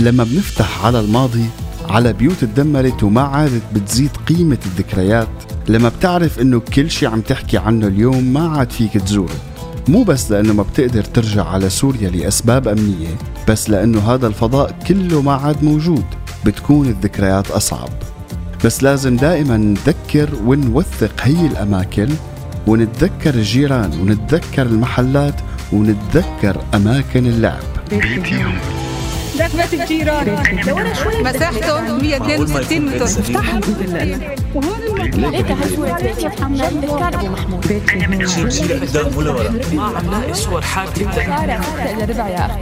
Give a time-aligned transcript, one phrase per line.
[0.00, 1.44] لما بنفتح على الماضي
[1.88, 5.28] على بيوت تدمرت وما عادت بتزيد قيمة الذكريات
[5.68, 9.34] لما بتعرف إنه كل شي عم تحكي عنه اليوم ما عاد فيك تزوره
[9.88, 13.16] مو بس لأنه ما بتقدر ترجع على سوريا لأسباب أمنية
[13.48, 16.04] بس لأنه هذا الفضاء كله ما عاد موجود
[16.46, 17.88] بتكون الذكريات أصعب.
[18.64, 22.08] بس لازم دائما نذكر ونوثق هي الأماكن
[22.66, 25.34] ونتذكر الجيران ونتذكر المحلات
[25.72, 27.62] ونتذكر أماكن اللعب.
[27.90, 28.44] بيتي
[29.36, 30.28] بيت الجيران
[31.24, 33.04] مساحته 162 متر.
[33.04, 33.60] افتحها
[37.68, 38.26] بيتي.
[38.26, 42.60] شيل شيل قدام ولا ورا؟ ما عم لاقي صور حالتي شارع الا ربع يا أخي.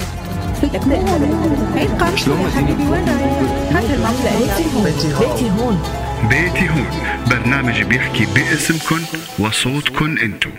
[2.16, 3.04] شلون حبيبي وين
[3.74, 4.84] بيتي هون.
[4.84, 5.82] بيتي هون.
[6.28, 6.86] بيتي هون.
[7.30, 9.00] برنامج بيحكي باسمكن
[9.38, 10.50] وصوتكن انتو.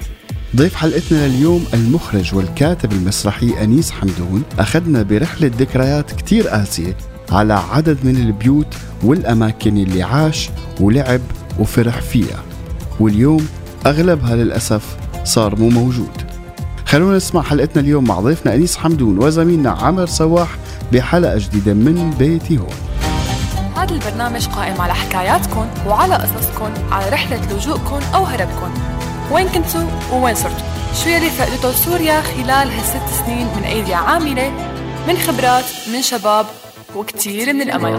[0.55, 4.43] ضيف حلقتنا لليوم المخرج والكاتب المسرحي أنيس حمدون.
[4.59, 6.97] أخذنا برحلة ذكريات كتير قاسية
[7.31, 8.67] على عدد من البيوت
[9.03, 10.49] والأماكن اللي عاش
[10.79, 11.21] ولعب
[11.59, 12.43] وفرح فيها.
[12.99, 13.47] واليوم
[13.85, 16.11] أغلبها للأسف صار مو موجود.
[16.85, 20.57] خلونا نسمع حلقتنا اليوم مع ضيفنا أنيس حمدون وزميلنا عمر سواح
[20.93, 22.75] بحلقة جديدة من بيتي هون.
[23.75, 28.94] هذا البرنامج قائم على حكاياتكم وعلى قصصكم على رحلة لجوءكم أو هربكم
[29.31, 29.81] وين كنتوا
[30.13, 30.65] ووين صرتوا
[31.03, 34.49] شو يلي فقدته سوريا خلال هالست سنين من أيدي عاملة؟
[35.07, 36.45] من خبرات من شباب
[36.95, 37.95] وكتير من الأمل.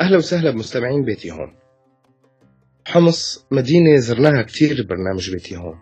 [0.00, 1.56] أهلا وسهلا بمستمعين بيتي هون.
[2.86, 5.78] حمص مدينة زرناها كتير برنامج بيتي هون.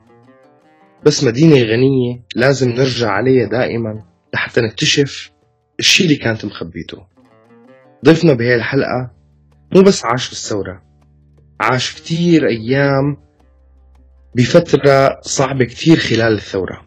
[1.05, 5.31] بس مدينة غنية لازم نرجع عليها دائما لحتى نكتشف
[5.79, 7.07] الشي اللي كانت مخبيته.
[8.05, 9.11] ضيفنا بهي الحلقة
[9.73, 10.83] مو بس عاش بالثورة
[11.61, 13.17] عاش كتير أيام
[14.35, 16.83] بفترة صعبة كتير خلال الثورة.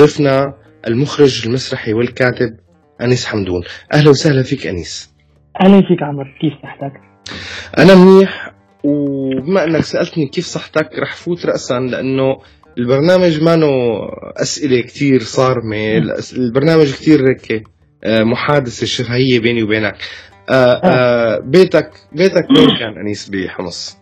[0.00, 0.54] ضيفنا
[0.86, 2.56] المخرج المسرحي والكاتب
[3.00, 3.62] أنيس حمدون.
[3.92, 5.14] أهلا وسهلا فيك أنيس.
[5.60, 7.00] أهلا فيك عمر كيف صحتك؟
[7.78, 8.54] أنا منيح
[8.84, 12.36] وبما أنك سألتني كيف صحتك رح فوت رأسا لأنه
[12.78, 13.68] البرنامج مانو
[14.36, 16.02] أسئلة كتير صارمة
[16.36, 17.64] البرنامج كتير هيك
[18.04, 19.96] آه، محادثة شفهية بيني وبينك.
[20.50, 23.98] آه آه, آه، بيتك بيتك وين كان أنيس بحمص؟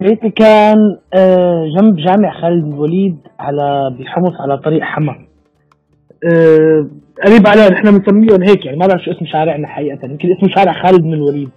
[0.00, 5.26] بيتي كان آه جنب جامع خالد بن الوليد على بحمص على طريق حما
[6.24, 6.86] آه
[7.24, 10.82] قريب على نحن بنسميهم هيك يعني ما بعرف شو اسم شارعنا حقيقة يمكن اسمه شارع
[10.82, 11.50] خالد بن الوليد.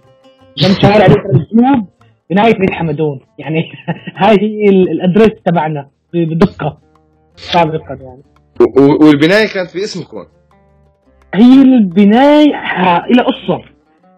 [0.56, 1.86] جنب شارع الجنوب
[2.30, 3.20] بنهايه بيت حمدون.
[3.38, 3.72] يعني
[4.16, 6.78] هاي هي الادريس تبعنا بدقة
[7.36, 8.22] صعب دقة يعني.
[8.76, 10.24] والبناية كانت باسمكم
[11.34, 12.54] هي البناية
[13.10, 13.62] إلى قصه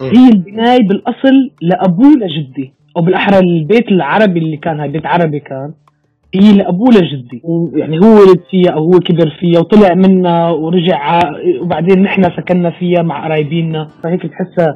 [0.03, 2.73] هي البناية بالأصل لأبوه لجدي.
[2.97, 5.73] أو بالأحرى البيت العربي اللي كان هاي بيت عربي كان
[6.35, 7.41] هي لأبوه لجدي.
[7.73, 11.19] يعني هو ولد فيها أو هو كبر فيها وطلع منها ورجع
[11.61, 13.87] وبعدين نحن سكننا فيها مع قرايبينا.
[14.03, 14.73] فهيك بتحسها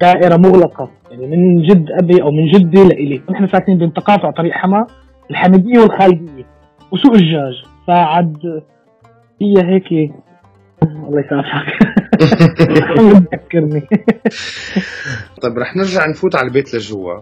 [0.00, 0.90] دائرة مغلقة.
[1.10, 3.20] يعني من جد أبي أو من جدي لإلي.
[3.30, 4.86] نحن ساكنين بين تقاطع طريق حما
[5.30, 6.46] الحمدية والخالدية
[6.92, 7.62] وسوق الجاج.
[7.86, 8.62] فعد
[9.42, 10.12] هي هيك.
[10.82, 11.89] الله يسامحك.
[12.20, 13.88] تذكرني.
[15.42, 17.20] طيب رح نرجع نفوت على البيت لجوا.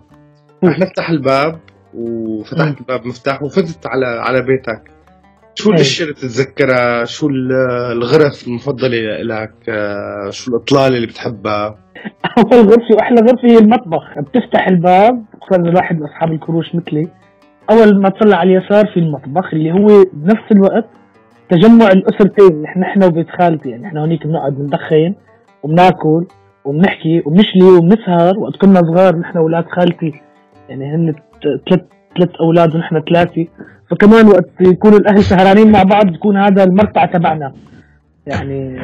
[0.64, 1.58] رح نفتح الباب
[1.94, 4.90] وفتحت الباب مفتاح وفتت على على بيتك.
[5.54, 7.28] شو الاشياء اللي بتتذكرها؟ شو
[7.92, 9.52] الغرف المفضلة لك؟
[10.30, 11.78] شو الإطلالة اللي بتحبها؟
[12.38, 17.08] أول غرفة وأحلى غرفة هي المطبخ، بتفتح الباب خصوصا الواحد من أصحاب الكروش مثلي.
[17.70, 20.88] أول ما تطلع على اليسار في المطبخ اللي هو بنفس الوقت
[21.50, 25.14] تجمع الأسرتين نحن وبيت خالتي يعني نحن هونيك بنقعد بندخن
[25.62, 26.26] وبناكل
[26.64, 30.12] وبنحكي وبنشلي وبنسهر وقت كنا صغار نحن أولاد خالتي
[30.68, 31.14] يعني هن
[31.68, 31.80] ثلاث
[32.16, 33.46] ثلاث أولاد ونحن ثلاثة.
[33.90, 37.52] فكمان وقت يكونوا الأهل سهرانين مع بعض بيكون هذا المرتع تبعنا.
[38.26, 38.80] يعني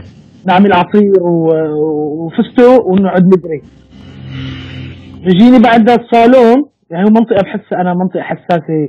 [0.47, 3.63] نعمل عصير وفستق ونقعد ندري
[5.25, 8.89] بيجيني بعد الصالون يعني هو منطقة بحس أنا منطقة حساسة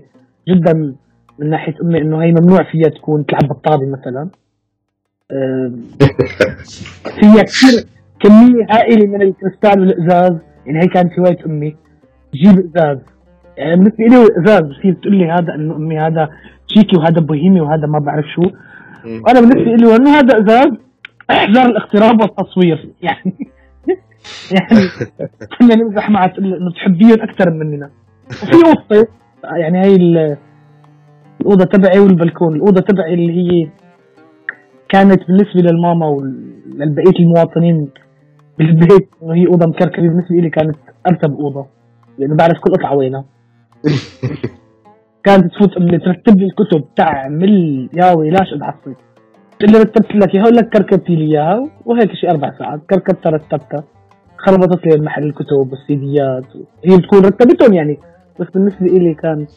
[0.50, 0.96] جدا.
[1.40, 4.30] من ناحية أمي إنه هي ممنوع فيها تكون تلعب بالطابه مثلا.
[7.20, 7.86] فيها كثير
[8.20, 10.38] كمية هائله من الكريستال والإزاز.
[10.66, 11.76] يعني هي كانت هوايه أمي.
[12.34, 12.98] تجيب إزاز.
[13.58, 16.30] يعني بالنسبة لي ازاز بصير تقول لي هذا إنه أمي هذا
[16.68, 18.42] شيكي وهذا بوهيمي وهذا ما بعرف شو.
[19.06, 20.72] وأنا بالنسبة لي انه هذا إزاز
[21.32, 22.90] احذر الاقتراب والتصوير.
[23.02, 23.36] يعني
[24.52, 24.82] يعني
[25.60, 27.90] كنا نمزح معها إنه بتحبيهم أكثر مننا.
[28.30, 29.08] وفي قصه
[29.44, 30.38] يعني هي
[31.46, 33.70] الأوضة تبعي والبلكون الأوضة تبعي اللي هي
[34.90, 37.90] كانت بالنسبة للماما ولبقيه المواطنين
[38.58, 39.10] بالبيت.
[39.24, 40.08] انه هي أوضة مكركبة.
[40.08, 40.76] بالنسبة لي كانت
[41.08, 41.66] أرتب أوضة.
[42.18, 43.26] لأنه بعرف كل قطعة وينها.
[45.26, 46.84] كانت تفوت امي ترتب لي الكتب.
[46.96, 48.94] تعمل يا ويلاش اتعصب
[49.60, 52.80] تقول لي رتبت لك إياها لك كركبتي لي إياها وهيك شي أربع ساعات.
[52.90, 53.84] كركبتها رتبتها.
[54.38, 56.46] خربطت لي محل الكتب والسيديات.
[56.86, 58.00] هي بتكون رتبتهم يعني.
[58.40, 59.48] بس بالنسبة لي كان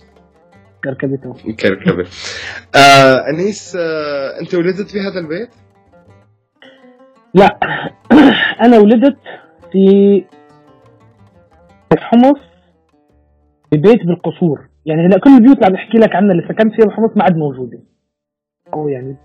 [0.85, 2.07] كركبتهم كركبه
[2.77, 5.49] آه أنيس آه أنت ولدت في هذا البيت؟
[7.35, 7.59] لا.
[8.65, 9.19] أنا ولدت
[9.73, 10.25] في
[11.99, 12.41] حمص
[13.71, 14.69] في بيت بالقصور.
[14.87, 17.37] يعني هلا كل البيوت اللي عم بحكي لك عنها اللي سكنت فيها بحمص ما عاد
[17.37, 17.79] موجودة.
[18.75, 19.17] أو يعني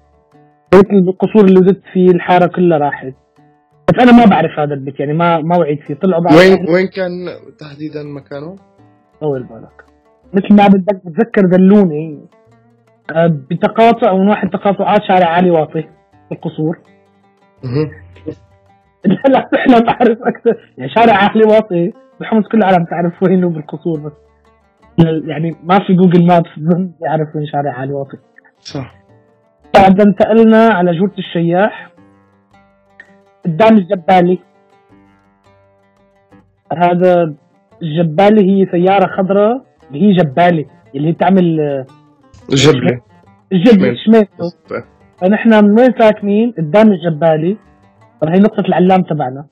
[0.72, 3.14] بيت القصور اللي ولدت فيه الحارة كلها راحت.
[3.90, 5.94] بس أنا ما بعرف هذا البيت يعني ما ما وعيت فيه.
[5.94, 6.36] طلعوا بعد.
[6.38, 7.12] وين وين كان
[7.60, 8.56] تحديدا مكانه؟
[9.22, 9.93] طول بالك.
[10.34, 12.20] مثل ما بدك بتذكر دلوني
[13.16, 15.84] آه، بتقاطع من واحد تقاطعات شارع علي واطي
[16.32, 16.80] القصور.
[17.64, 17.92] مهم.
[19.34, 20.72] لا إحنا بعرف أكثر.
[20.78, 24.12] يعني شارع علي واطي بحمص كل العالم تعرف وينه بالقصور بس
[25.28, 26.50] يعني ما في جوجل مابس
[27.02, 28.18] يعرف وين شارع علي واطي.
[28.60, 28.96] صح.
[29.76, 31.90] بعد انتقلنا على جورة الشياح
[33.46, 34.40] قدام الجبالي.
[36.78, 37.34] هذا
[37.82, 39.73] الجبالي هي سيارة خضراء.
[39.94, 41.86] اللي هي جبالي اللي هي بتعمل آه،
[42.50, 43.02] جبلة.
[43.52, 43.98] الجبل شمال.
[44.06, 44.54] شميته
[45.22, 47.58] فنحن من وين ساكنين قدام الجبالي
[48.22, 49.46] طبعا هي نقطة العلام تبعنا.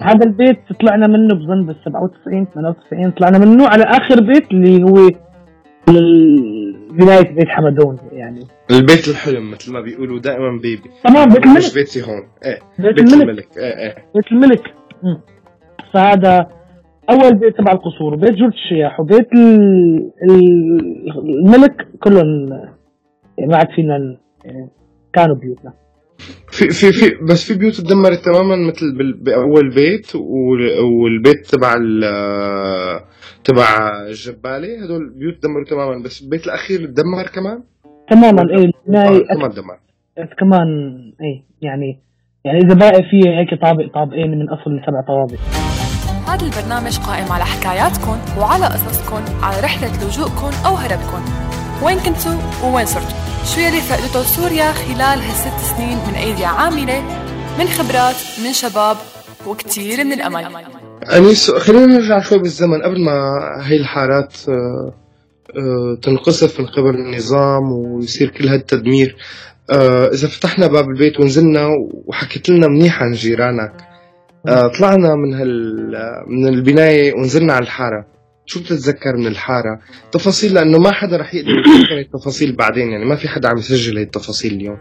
[0.00, 5.08] هذا البيت طلعنا منه بظن بال 97 98 طلعنا منه على آخر بيت اللي هو
[5.88, 8.40] ال- بناية بيت حمدون يعني.
[8.70, 10.90] البيت الحلم مثل ما بيقولوا دائما بيبي.
[11.04, 13.22] تمام بيت مش الملك بيتي هون إيه بيت بيت الملك.
[13.28, 13.48] الملك.
[13.58, 13.94] إيه إيه.
[14.14, 14.74] بيت الملك.
[15.92, 16.46] فهذا
[17.10, 22.48] أول بيت تبع القصور وبيت جورج الشياح وبيت ال- ال- الملك كلهم
[23.38, 24.68] يعني ما عاد فينا يعني
[25.12, 25.72] كانوا بيوتنا.
[26.50, 31.74] في في في بس في بيوت تدمرت تماما مثل بأول بيت وال- والبيت تبع
[33.44, 37.62] تبع الجبالي هدول بيوت دمروا تماما بس البيت الأخير تدمر كمان؟
[38.10, 38.66] تماما إيه
[38.96, 39.78] آه كمان دمر
[40.38, 40.68] كمان
[41.20, 41.98] إيه يعني
[42.44, 45.38] يعني إذا باقي فيه هيك طابق طابقين من أصل سبع طوابق.
[46.32, 51.24] هذا البرنامج قائم على حكاياتكم وعلى قصصكم على رحلة لجوءكم أو هربكم
[51.82, 52.32] وين كنتوا
[52.64, 53.16] ووين صرتوا؟
[53.54, 57.02] شو يلي فقدته سوريا خلال هالست سنين من أيدي عاملة؟
[57.58, 58.96] من خبرات من شباب
[59.46, 60.46] وكتير من الأمل.
[61.12, 64.92] أنيس خلينا نرجع شوي بالزمن قبل ما هي الحارات آه،
[65.56, 69.16] آه، تنقصف من قبل النظام ويصير كل هالتدمير.
[69.70, 71.68] آه، إذا فتحنا باب البيت ونزلنا
[72.06, 73.91] وحكيت لنا منيح عن جيرانك
[74.46, 75.86] طلعنا من هال
[76.26, 78.06] من البناية ونزلنا على الحارة.
[78.46, 79.78] شو بتتذكر من الحارة؟
[80.12, 83.96] تفاصيل لأنه ما حدا رح يقدر يتذكر التفاصيل بعدين يعني ما في حدا عم يسجل
[83.96, 84.78] هي التفاصيل اليوم.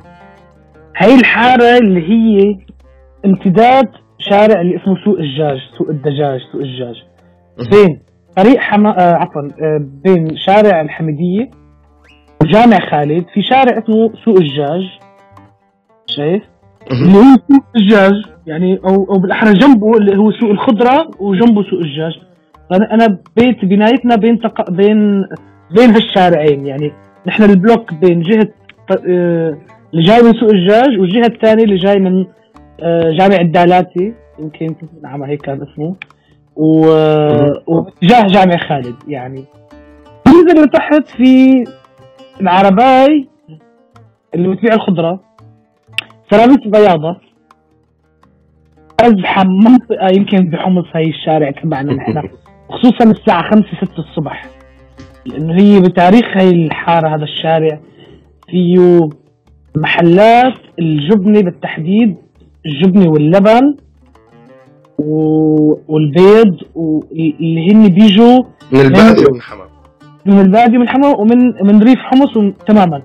[0.98, 2.58] هاي الحارة اللي هي
[3.26, 3.88] امتداد
[4.30, 6.96] شارع اللي اسمه سوق الدجاج سوق الدجاج سوق الدجاج.
[7.72, 8.02] بين
[8.38, 11.52] طريق حما آه عفوا آه بين شارع الحميدية
[12.42, 14.82] وجامع خالد في شارع اسمه سوق الدجاج.
[16.06, 16.44] شايف؟
[16.92, 18.31] اللي هو سوق الدجاج.
[18.48, 22.20] يعني أو أو بالأحرى جنبه اللي هو سوق الخضرة وجنبه سوق الدجاج.
[22.70, 24.72] فانا أنا بيت بنايتنا بين تق...
[24.72, 25.26] بين
[25.72, 26.92] بين هالشارعين يعني.
[27.28, 28.48] نحن البلوك بين جهة
[29.08, 29.58] آه،
[29.94, 32.26] اللي جاي من سوق الدجاج والجهه الثانية اللي جاي من
[32.80, 34.14] آه، جامع الدالاتي.
[34.40, 35.96] يمكن نعم هيك كان اسمه.
[36.56, 36.88] و...
[37.68, 39.44] واتجاه جامع خالد يعني.
[40.26, 41.64] تنزل لتحت في
[42.42, 43.28] العرباي
[44.36, 45.20] اللي بتبيع الخضرة.
[46.30, 47.31] سيراميك بياضة.
[49.08, 52.22] أزحم منطقة يمكن بحمص هاي الشارع تبعنا نحن
[52.72, 54.46] خصوصا الساعة خمسة ستة الصبح.
[55.26, 57.80] لأنه هي بتاريخ هاي الحارة هذا الشارع.
[58.50, 59.00] فيه
[59.78, 62.16] محلات الجبنة بالتحديد
[62.66, 63.76] الجبنة واللبن
[64.98, 65.14] و...
[65.88, 68.40] والبيض واللي هن بيجوا
[68.72, 69.68] من البادية ومن حمام
[70.26, 73.02] من البادية من حمص ومن من ريف حمص وم- تماما.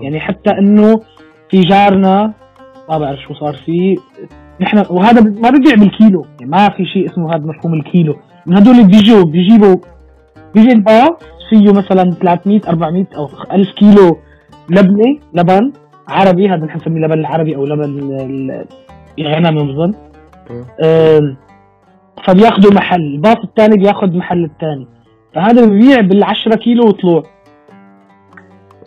[0.00, 1.00] يعني حتى إنه
[1.50, 2.32] في جارنا
[2.88, 3.96] ما بعرف شو صار فيه
[4.60, 6.26] نحن وهذا ما بيبيع بالكيلو.
[6.40, 8.16] يعني ما في شيء اسمه هذا مفهوم الكيلو.
[8.46, 9.76] من هدول اللي بيجوا بيجيبوا
[10.54, 11.10] بيجي الباص
[11.50, 14.18] فيه مثلا 300 400 أو 1000 كيلو
[14.70, 15.72] لبنه لبن
[16.08, 17.84] عربي هذا نحن نسميه لبن العربي أو لبن
[18.20, 18.64] ال-
[19.18, 19.94] الغنم بظن
[20.50, 20.64] مم.
[20.84, 21.36] آم،
[22.26, 24.86] فبياخذوا محل الباص الثاني بياخذ محل الثاني.
[25.34, 27.22] فهذا ببيع بال 10 كيلو وطلوع.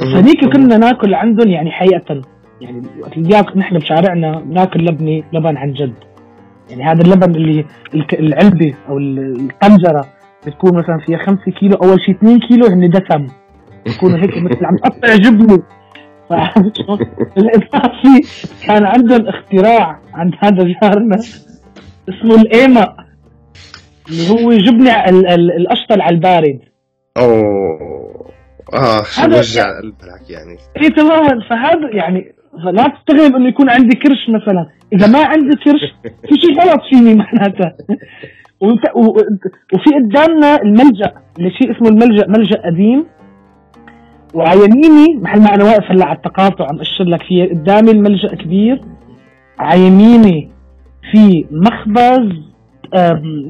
[0.01, 2.21] هذيك كنا ناكل عندهم يعني حقيقة.
[2.63, 2.81] يعني
[3.27, 5.93] بياكل نحن بشارعنا بناكل لبنة لبن عن جد.
[6.69, 7.65] يعني هذا اللبن اللي
[7.95, 10.05] الك- العلبة أو ال- الطنجرة
[10.47, 13.27] بتكون مثلا فيها 5 كيلو أول شيء 2 كيلو هن دسم.
[13.85, 15.65] بيكونوا هيك مثل عم تقطع شلون؟
[17.35, 18.21] بالإضافة
[18.67, 21.15] كان عندهم اختراع عند هذا جارنا
[22.09, 22.95] اسمه الإيما
[24.09, 26.59] اللي هو جبنة ال- ال- الأشطل على البارد
[27.17, 28.23] أوه.
[28.73, 30.57] آه شو هذا- وجع هالحكي يعني.
[30.81, 31.45] اي تماما.
[31.49, 34.69] فهذا يعني لا تستغرب أنه يكون عندي كرش مثلا.
[34.93, 37.75] إذا ما عندي كرش في شيء غلط فيني معناتها.
[39.73, 43.05] وفي قدامنا الملجأ اللي شيء اسمه الملجأ ملجأ قديم.
[44.33, 48.35] وعلى يميني محل ما أنا واقف هلأ على التقاطع عم أشر لك فيه قدامي الملجأ
[48.35, 48.81] كبير.
[49.59, 50.51] على يميني
[51.11, 52.29] في مخبز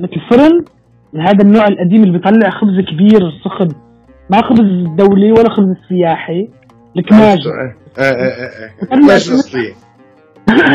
[0.01, 0.65] مثل فرن.
[1.13, 3.67] من هذا النوع القديم اللي بيطلع خبز كبير سخن.
[4.29, 6.49] ما خبز دولي ولا خبز سياحي.
[6.97, 9.73] الكماج آه آه آه آه ماشي الاصليه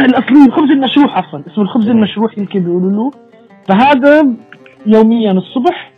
[0.05, 3.11] الاصلي الخبز المشروح عفوا اسمه الخبز المشروح يمكن بيقولوا له.
[3.69, 4.27] فهذا
[4.87, 5.93] يوميا الصبح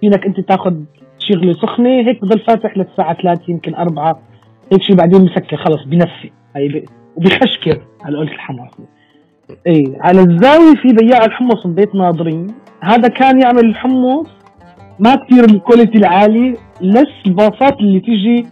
[0.00, 0.74] فينك أنت تاخذ
[1.18, 4.20] شغلة سخنة هيك بضل فاتح للساعه 3 يمكن 4
[4.72, 6.84] هيك شيء بعدين مسكر خلص بنفي هي ب...
[7.16, 8.70] وبيخشكر على قولة الحمص
[9.66, 12.46] اي على الزاوية في بياع الحمص من بيت ناظرين.
[12.80, 14.26] هذا كان يعمل الحمص.
[14.98, 18.46] ما كثير الكواليتي العالي لس الباصات اللي تيجي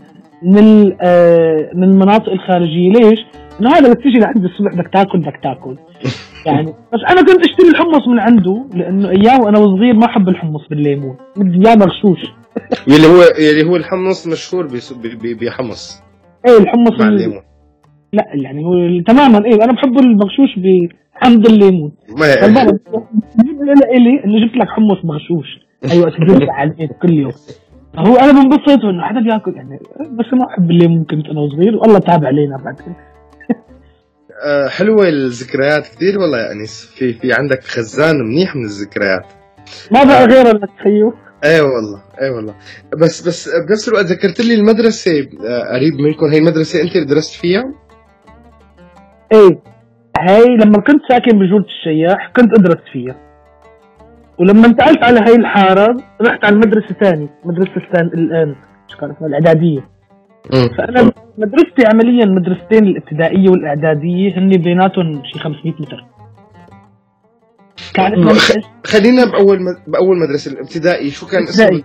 [0.44, 2.90] من آه، من المناطق الخارجية.
[2.92, 3.18] ليش؟
[3.60, 5.76] إنه هذا بدك تيجي لعند الصبح بدك تاكل بدك تاكل.
[6.46, 10.60] يعني بس أنا كنت أشتري الحمص من عنده لأنه أيام وأنا صغير ما أحب الحمص
[10.70, 11.16] بالليمون.
[11.36, 12.20] بدي إياه مغشوش
[12.88, 14.66] يلي هو يلي هو الحمص مشهور
[15.40, 16.02] بحمص.
[16.46, 17.42] إيه الحمص مع ال- الليمون.
[18.12, 21.92] لا يعني هو تماما إيه أنا بحب المغشوش بحمض الليمون.
[22.18, 22.26] ما
[23.96, 25.46] الي انه جبت لك حمص مغشوش.
[25.92, 27.32] أيوه تدرس عليه كل يوم.
[27.98, 29.78] هو أنا بنبسط انه حدا بياكل يعني
[30.10, 32.94] بس ما أحب الليمون كنت أنا صغير والله تاب علينا بعدين
[34.46, 36.84] آه، حلوة الذكريات كثير والله يا أنيس.
[36.96, 39.26] في في عندك خزان منيح من الذكريات.
[39.92, 41.12] ما بقى غير انك تخيل
[41.44, 42.54] اي والله اي والله.
[42.96, 45.10] بس بس بنفس الوقت ذكرت لي المدرسة
[45.46, 46.26] آه، قريب منكم.
[46.26, 47.74] هي المدرسة أنت اللي درست فيها؟
[49.32, 49.58] إيه
[50.18, 53.16] هاي لما كنت ساكن بجولة الشياح كنت أدرس فيها.
[54.38, 58.54] ولما انتقلت على هاي الحارة رحت على المدرسة ثاني مدرسة الثاني الآن
[58.88, 59.88] شو كان اسمها الإعدادية
[60.78, 66.04] فأنا مدرستي عمليا مدرستين الابتدائية والإعدادية هن بيناتهم شي 500 متر؟
[68.84, 69.76] خلينا بأول مد...
[69.86, 71.82] بأول مدرسة الابتدائي شو كان اسمه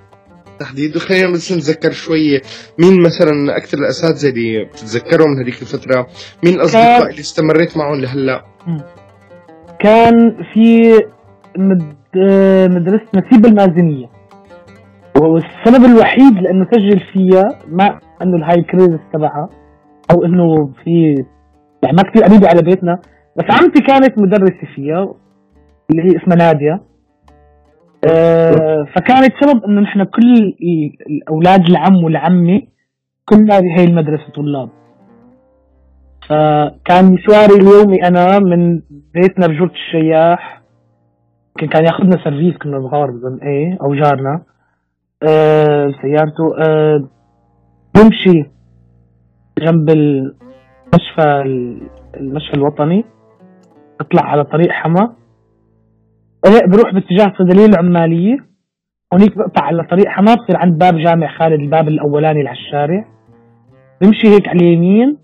[0.60, 2.42] تحديد وخلينا بس نتذكر شوية
[2.80, 6.08] مين مثلا أكثر الأساتذة اللي بتتذكرهم من هذيك الفترة؟
[6.44, 8.44] مين الأصدقاء كان- اللي استمريت معهم لهلأ؟
[9.80, 10.94] كان في
[11.58, 11.99] مد...
[12.70, 14.08] مدرسة نسيب المازنية
[15.22, 19.50] والسبب الوحيد لأنه سجل فيها مع أنه الهاي كريدت تبعها
[20.12, 21.16] أو إنه في
[21.84, 23.00] يعني ما كثير قريبة على بيتنا.
[23.38, 25.14] بس عمتي كانت مدرسة فيها
[25.92, 26.82] اللي هي اسمها نادية.
[28.10, 32.62] آه فكانت سبب إنه نحن كل ال- الأولاد العم والعمة
[33.26, 34.70] كنا بهي المدرسة طلاب.
[36.30, 38.82] فكان مشواري اليومي أنا من
[39.14, 40.59] بيتنا بجورة الشياح
[41.62, 43.40] يمكن كان ياخذنا سيرفيس كنا صغار بظن.
[43.44, 44.42] إيه أو جارنا.
[45.24, 47.10] آه سيارته آه
[47.96, 48.46] بمشي
[49.60, 51.44] جنب المشفى
[52.18, 53.06] المشفى الوطني.
[54.02, 55.16] اطلع على طريق حما
[56.46, 58.38] إيه بروح باتجاه الصيدليه العمالية.
[59.14, 63.06] هونيك بقطع على طريق حما بصير عند باب جامع خالد الباب الأولاني على الشارع.
[64.02, 65.18] بمشي هيك على اليمين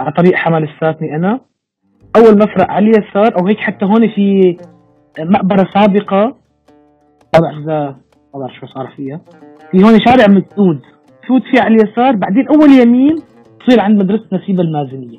[0.00, 1.40] على طريق حما لساتني أنا.
[2.16, 4.56] أول ما أفرق على اليسار أو هيك حتى هون في
[5.18, 6.36] مقبرة سابقة
[7.34, 7.96] ما بعرف اذا
[8.34, 9.20] ما بعرف شو صار فيها.
[9.70, 10.80] في هون شارع مسدود
[11.22, 13.16] تفوت فيه على اليسار بعدين أول يمين
[13.66, 15.18] تصير عند مدرسة نسيب المازنية.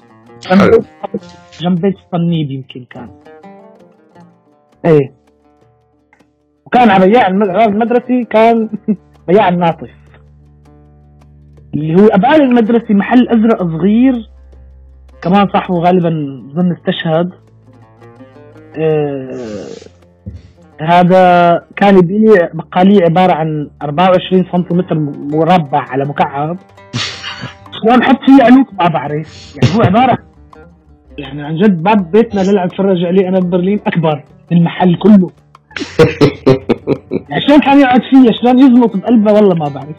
[1.61, 1.81] جنب.
[1.81, 3.09] بيت- الصنيب يمكن كان.
[4.85, 5.13] إيه.
[6.65, 8.69] وكان على بياع الم- المدرسي كان
[9.27, 9.89] بياع الناطف.
[11.73, 14.29] اللي هو ابعال المدرسة محل أزرق صغير.
[15.21, 16.09] كمان صاحبه غالبا
[16.55, 17.31] ظن استشهد.
[20.81, 24.99] هذا كان يبيع بقالية عبارة عن 24 سنتيمتر
[25.33, 26.57] مربع على مكعب.
[27.81, 29.55] شلون نحط فيه علوك ما بعرف.
[29.55, 30.17] يعني هو عبارة
[31.17, 35.29] يعني عن جد باب بيتنا نلعب فرج عليه أنا ببرلين أكبر من المحل كله.
[37.29, 39.95] يعني شلون كان يقعد فيه؟ شلون يزمط بقلبه؟ والله ما بعرف.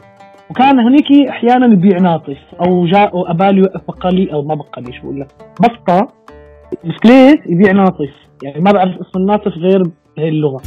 [0.51, 5.21] وكان هنيك أحيانا يبيع ناطف أو جاء أبالي يوقف بقالي أو ما بقالي شو بقول
[5.21, 5.29] لك.
[5.61, 6.09] بسطة.
[6.85, 8.11] بسكليت يبيع ناطف.
[8.43, 9.83] يعني ما بعرف اسم الناطف غير
[10.17, 10.63] بهي اللغة.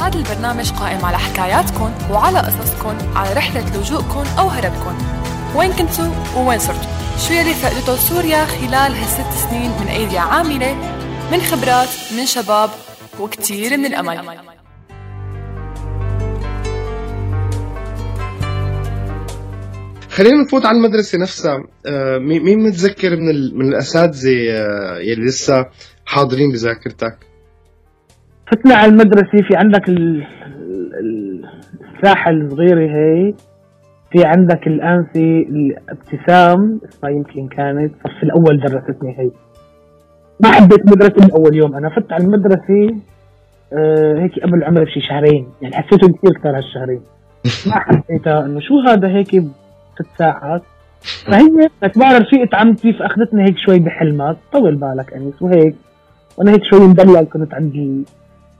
[0.00, 4.98] هذا البرنامج قائم على حكاياتكم وعلى قصصكم على رحلة لجوءكم أو هربكم
[5.56, 6.04] وين كنتوا
[6.36, 10.74] ووين صرتوا شو يلي فقدته سوريا خلال هالست سنين من أيدي عاملة؟
[11.32, 11.88] من خبرات
[12.18, 12.70] من شباب
[13.20, 14.55] وكتير من الأمل.
[20.16, 21.64] خلينا نفوت على المدرسة نفسها.
[21.86, 23.58] آه، مين متذكر من ال...
[23.58, 25.66] من الأساتذة آه، يلي لسه
[26.06, 27.16] حاضرين بذاكرتك؟
[28.52, 30.26] فتنا على المدرسة في عندك ال-
[31.00, 31.44] ال-
[31.96, 33.34] الساحة الصغيرة هي
[34.12, 35.46] في عندك الانسي
[35.88, 39.30] ابتسام اسمها يمكن كانت الصف الأول درستني هي.
[40.40, 41.74] ما حبيت مدرسة من أول يوم.
[41.76, 42.96] أنا فت على المدرسة
[43.72, 47.00] آه هيك قبل عمري بشي شهرين يعني حسيته كثير كثر هالشهرين.
[47.66, 49.34] ما حسيتها إنه شو هذا هيك
[49.98, 50.62] ست ساعات.
[51.26, 54.36] فهي بعد رفيقة عمتي فاخذتني هيك شوي بحلمات.
[54.52, 55.74] طول بالك أنيس وهيك.
[56.36, 58.04] وأنا هيك شوي مدلل كنت عند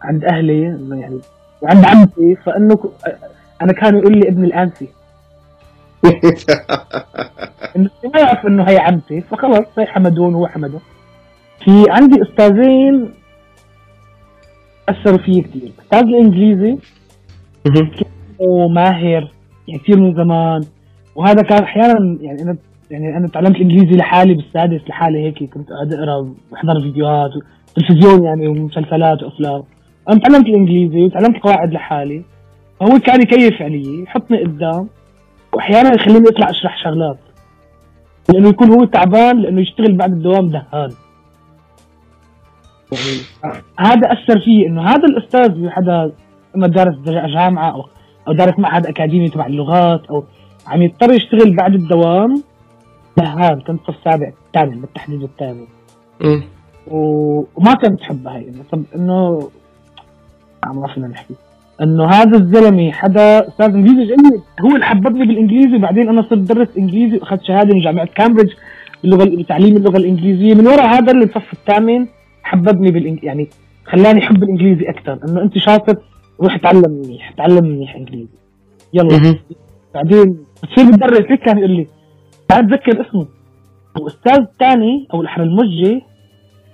[0.02, 1.19] عند أهلي إنه يعني
[1.62, 2.37] وعند عمتي.
[2.37, 2.78] فإنه
[3.62, 4.88] أنا كانوا يقول لي ابن الأنسي.
[7.76, 9.21] إنه ما يعرف إنه هي عمتي.
[9.21, 10.81] فخلص هي حمدون وهو حمدون
[11.66, 13.14] في عندي أستاذين
[14.88, 16.78] أثروا فيي كثير أستاذ الانجليزي
[18.38, 19.31] وماهر
[19.69, 20.64] يعني كثير من زمان.
[21.17, 22.57] وهذا كان أحيانا يعني أنا
[22.91, 27.31] يعني أنا تعلمت الانجليزي لحالي بالسادس لحالي هيك كنت قاعد أقرأ وأحضر فيديوهات
[27.75, 29.63] تلفزيون يعني ومسلسلات وأفلام.
[30.09, 32.23] أنا تعلمت الانجليزي وتعلمت قواعد لحالي.
[32.81, 34.89] فهو كان يكيف علي يحطني قدام
[35.53, 37.19] وأحيانا يخليني أطلع أشرح شغلات.
[38.29, 40.91] لأنه يكون هو تعبان لأنه يشتغل بعد الدوام دهان.
[42.93, 43.19] يعني
[43.79, 46.13] هذا أثر فيه إنه هذا الأستاذ حدا
[46.57, 47.85] اما دارس جامعة أو
[48.29, 50.25] أو دارس معهد أكاديمي تبع اللغات أو
[50.67, 52.43] عم يضطر يشتغل بعد الدوام
[53.17, 55.67] دهان كنت صف سابع الثامن بالتحديد الثامن
[56.87, 59.51] وما كنت احبها هي طب انه
[60.67, 61.35] ما فينا نحكي.
[61.83, 64.41] إنه هذا الزلمة حدا أستاذ إنجليزي جميل.
[64.61, 68.53] هو اللي حببني بالإنجليزي وبعدين أنا صرت درس إنجليزي وأخذت شهادة من جامعة كامبريدج
[69.03, 70.55] باللغة بتعليم اللغة الإنجليزية.
[70.55, 72.07] من وراء هذا اللي الصف الثامن
[72.43, 73.25] حببني بالإنج...
[73.25, 73.49] يعني
[73.85, 75.19] خلاني أحب الإنجليزي أكثر.
[75.29, 75.97] إنه أنت شاطر
[76.41, 78.29] روح اتعلم منيح اتعلم منيح إنجليزي.
[78.95, 79.39] يلا.
[79.95, 81.87] بعدين بتصير بتدرس هيك كان يقول لي
[82.49, 83.27] تعال تذكر اسمه.
[84.01, 86.03] وأستاذ ثاني أو الأحرى الموجه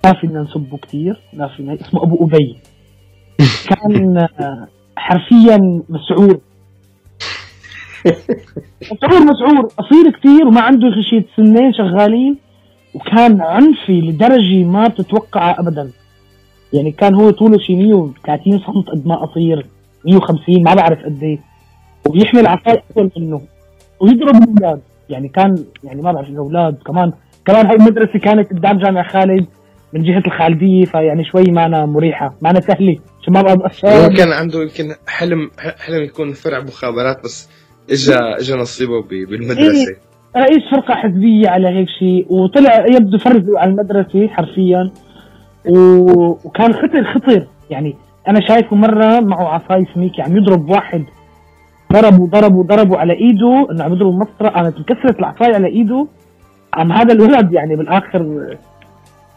[0.05, 2.57] ما فينا نسبه كثير لا فينا اسمه أبو أبي.
[3.69, 4.27] كان
[4.97, 6.39] حرفيا مسعور.
[8.91, 9.65] مسعور مسعور.
[9.77, 12.37] قصير كثير وما عنده غير شي سنين شغالين.
[12.93, 15.91] وكان عنفي لدرجة ما بتتوقعها ابدا.
[16.73, 19.65] يعني كان هو طوله شي 130 سم قد ما قصير
[20.05, 21.39] 150 ما بعرف قد إيه.
[22.07, 23.41] وبيحمل عصاية أطول منه.
[23.99, 24.81] ويضرب الأولاد.
[25.09, 27.13] يعني كان يعني ما بعرف الاولاد كمان
[27.45, 29.45] كمان هاي المدرسة كانت قدام جامع خالد
[29.93, 34.61] من جهة الخالدية فيعني شوي معنا مريحة معنا سهلة عشان ما بقى هو كان عنده
[34.61, 37.49] يمكن حلم حلم يكون فرع مخابرات بس
[37.91, 39.95] اجى اجى نصيبه بالمدرسة.
[40.37, 44.91] رئيس فرقة حزبية على هيك شيء وطلع يبدو فرز على المدرسة حرفيا.
[45.69, 45.77] و...
[46.47, 47.47] وكان خطر خطر.
[47.69, 47.95] يعني
[48.27, 51.03] أنا شايفه مرة معه عصاي سميكي عم يضرب واحد
[51.93, 56.07] ضربوا ضربوا ضربوا على إيده إنه عم يضربوا مسطرة قامت انكسرت العصاية على إيده.
[56.73, 58.47] عم هذا الولد يعني بالآخر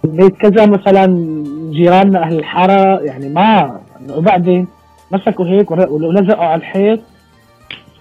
[0.04, 1.06] بيت كذا مثلا
[1.70, 4.66] جيراننا أهل الحارة يعني ما وبعدين
[5.12, 7.00] مسكوا هيك ولزقوا على الحيط.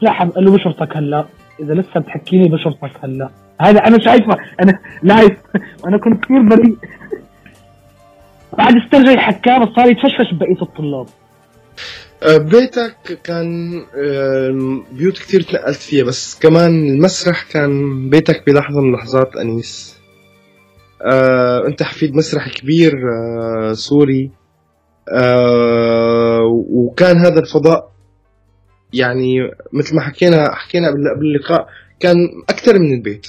[0.01, 1.25] سحب قال له بشرطك هلأ
[1.59, 3.29] إذا لسه بتحكيني بشرطك هلأ.
[3.61, 5.37] هذا أنا شايفه أنا لايف
[5.83, 6.77] وأنا كنت كثير بريء.
[8.57, 11.05] بعد استرجع حكاه بس صار يتفشفش بقية الطلاب.
[12.23, 13.81] بيتك كان
[14.91, 19.95] بيوت كتير تنقلت فيها بس كمان المسرح كان بيتك بلحظة من اللحظات أنيس.
[21.01, 24.31] آه، أنت حفيد مسرح كبير آه، سوري.
[26.69, 27.91] وكان هذا الفضاء
[28.93, 31.67] يعني مثل ما حكينا حكينا قبل اللقاء
[31.99, 32.17] كان
[32.49, 33.27] أكثر من البيت.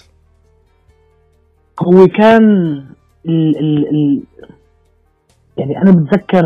[1.80, 2.44] هو كان
[3.26, 4.22] ال ال ال
[5.56, 6.44] يعني أنا بتذكر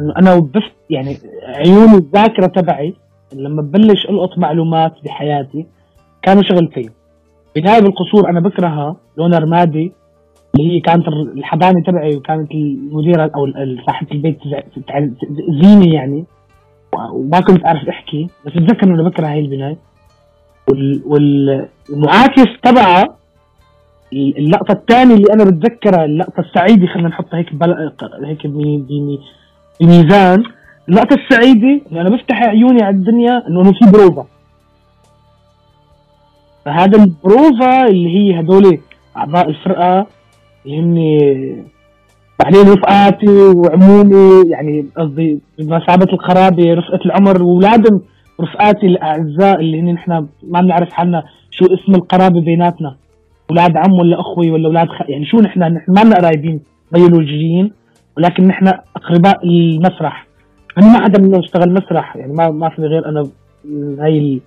[0.00, 1.18] إنه أنا وقفت يعني
[1.58, 2.94] عيوني الذاكرة تبعي
[3.34, 5.66] لما ببلش ألقط معلومات بحياتي
[6.22, 6.90] كانوا شغلتين.
[7.56, 9.92] بنايب القصور أنا بكرهها لونها رمادي
[10.54, 13.46] اللي هي كانت الحضانة تبعي وكانت المديرة أو
[13.86, 14.38] صاحبة البيت
[15.62, 16.24] زيني يعني.
[17.12, 19.76] وما كنت أعرف أحكي بس بتذكر إنه بكره هاي البناية.
[20.68, 23.04] وال- وال- والمعاكس تبعها
[24.12, 27.48] اللقطة الثانية اللي أنا بتذكرها اللقطة السعيدة خلينا نحطها هيك.
[28.24, 28.78] هيك بمي...
[28.78, 29.18] بمي...
[29.80, 30.42] بميزان.
[30.88, 34.26] اللقطة السعيدة اللي أنا بفتح عيوني على الدنيا إنه إنه في بروفا.
[36.64, 38.78] فهذا البروفا اللي هي هدول
[39.16, 40.06] أعضاء الفرقة
[40.66, 41.64] اللي هن
[42.44, 48.00] بعدين رفقاتي وعمومي يعني قصدي بمثابة القرابة رفقة العمر وأولادهم
[48.40, 52.96] رفقاتي الأعزاء اللي هن نحن ما بنعرف حالنا شو اسم القرابة بيناتنا.
[53.50, 55.00] أولاد عم ولا أخوي ولا أولاد خ...
[55.08, 56.60] يعني شو نحن نحن ما لنا قرايبين
[56.92, 57.72] بيولوجيين
[58.16, 60.27] ولكن نحن أقرباء المسرح.
[60.78, 63.28] أنا ما حدا منهم اشتغل مسرح يعني ما ما في غير أنا
[63.98, 64.40] هاي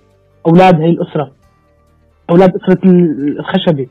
[0.46, 1.30] أولاد هاي الأسرة
[2.30, 3.86] أولاد أسرة ال- الخشبة.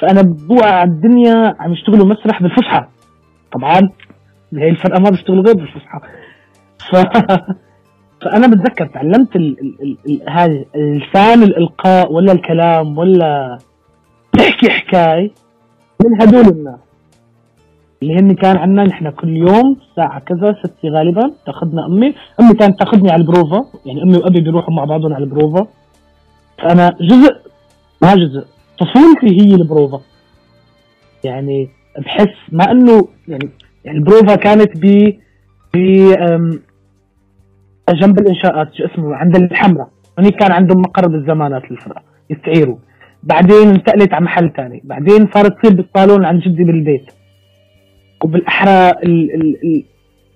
[0.00, 2.84] فأنا بوقع الدنيا عم يشتغلوا مسرح بالفصحى
[3.52, 3.80] طبعا
[4.54, 6.00] هي الفرقة ما بيشتغلوا غير بالفصحى
[6.90, 6.96] ف...
[8.22, 13.58] فأنا بتذكر تعلمت ال- ال- ال- هذا لسان الإلقاء ولا الكلام ولا
[14.38, 15.32] تحكي حكاي
[16.04, 16.78] من هدول الناس.
[18.04, 22.78] اللي هن كان عندنا نحن كل يوم الساعة كذا ستة غالبا تأخذنا أمي، أمي كانت
[22.78, 25.66] تأخذني على البروفا، يعني أمي وأبي بيروحوا مع بعضهم على البروفا.
[26.58, 27.36] فانا جزء
[28.02, 28.44] ما جزء
[28.78, 30.00] طفولتي هي البروفا.
[31.24, 33.48] يعني بحس مع إنه يعني
[33.84, 35.12] يعني البروفا كانت ب
[35.74, 35.78] ب
[37.88, 39.88] جنب الإنشاءات شو اسمه عند الحمراء.
[40.18, 42.76] هنيك كان عندهم مقر بالزمانات للفرقه يستعيروا.
[43.22, 47.10] بعدين انتقلت على محل ثاني بعدين صارت تصير بالصالون عند جدي بالبيت.
[48.24, 49.84] وبالأحرى ال ال ال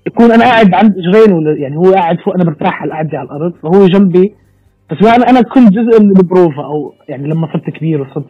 [0.07, 3.53] يكون أنا قاعد عند جرينه يعني هو قاعد فوق أنا مرتاح على القعده على الأرض
[3.63, 4.35] فهو جنبي.
[4.91, 8.25] بس يعني أنا كل جزء من البروفا أو يعني لما صرت كبير وصرت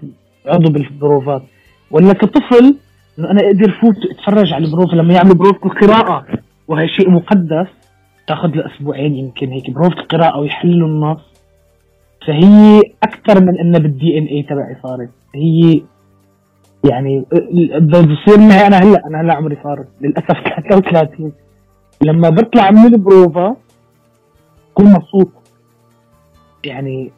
[0.47, 1.43] عضو بالبروفات.
[1.91, 2.77] ولا كطفل
[3.19, 6.27] إنه أنا أقدر فوت أتفرج على البروفا لما يعملوا بروفة القراءة
[6.69, 7.67] وهي شيء مقدس
[8.29, 11.21] تأخذ له أسبوعين يمكن هيك بروفة القراءة ويحلوا النص.
[12.27, 15.11] فهي أكثر من انها بالدي ان اي تبعي صارت.
[15.35, 15.81] هي
[16.85, 17.25] يعني
[17.81, 20.37] بده يصير معي أنا هلأ أنا هلأ عمري صار للأسف
[20.71, 21.33] 33
[22.03, 23.57] لما بطلع من البروفا
[24.71, 25.29] بكون مبسوط
[26.65, 27.11] يعني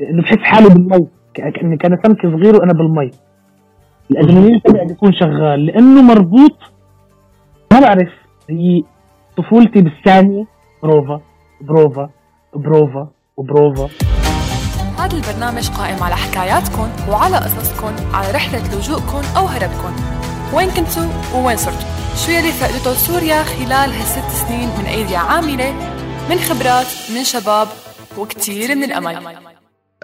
[0.00, 3.10] إنه بحس حالي بالمي كأني كان سمكه صغير وأنا بالمي.
[4.10, 5.66] الادرينالين تبعي بيكون شغال.
[5.66, 6.56] لأنه مربوط
[7.72, 8.08] ما بعرف
[8.50, 8.82] هي
[9.36, 10.44] طفولتي بالثانية
[10.82, 11.20] بروفا
[11.60, 12.10] بروفا
[12.54, 13.88] بروفا وبروفا.
[15.06, 19.96] هذا البرنامج قائم على حكاياتكم وعلى قصصكم على رحلة لجوءكم أو هربكم
[20.54, 25.72] وين كنتوا ووين صرتوا شو يلي فقدته سوريا خلال هالست سنين من أيدي عاملة؟
[26.30, 27.68] من خبرات من شباب
[28.18, 29.36] وكتير من الأمل.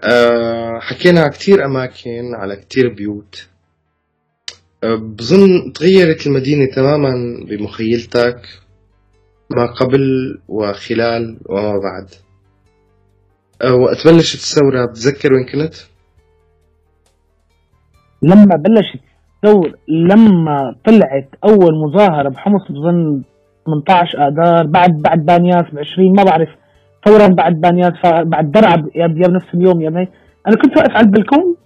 [0.00, 3.48] أه حكينا على كتير أماكن على كتير بيوت.
[4.84, 7.12] أه بظن تغيرت المدينة تماما
[7.48, 8.40] بمخيلتك
[9.50, 12.10] ما قبل وخلال وما بعد.
[13.70, 15.74] وقت بلشت الثورة بتذكر وين كنت؟
[18.22, 19.00] لما بلشت
[19.44, 23.22] الثورة لما طلعت أول مظاهرة بحمص بظن
[23.66, 26.48] 18 آذار بعد بعد بانياس ب 20 ما بعرف.
[27.06, 30.08] فورا بعد بانياس بعد درعا يا بنفس اليوم يا بني
[30.48, 31.56] أنا كنت واقف على البلكون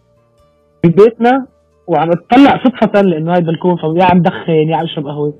[0.85, 1.47] ببيتنا
[1.87, 5.35] وعم اتطلع صدفة لأنه هاي البلكون فيا عم دخن يا عم اشرب قهوة.